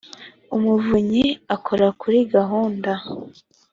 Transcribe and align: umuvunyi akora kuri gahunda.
umuvunyi 0.55 1.25
akora 1.55 1.87
kuri 2.01 2.19
gahunda. 2.33 2.91